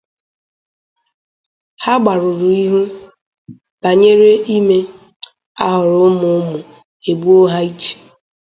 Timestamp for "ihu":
2.63-2.81